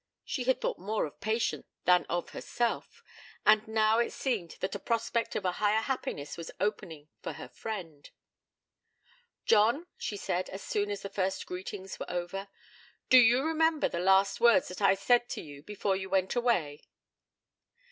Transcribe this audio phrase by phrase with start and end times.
[0.25, 3.03] She had thought more of Patience than of herself,
[3.45, 7.47] and now it seemed that a prospect of a higher happiness was opening for her
[7.47, 8.09] friend.
[9.45, 12.47] 'John,' she said, as soon as the first greetings were over,
[13.09, 16.81] 'do you remember the last words that I said to you before you went away?'